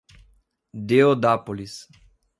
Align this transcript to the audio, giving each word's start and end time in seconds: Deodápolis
Deodápolis 0.89 1.85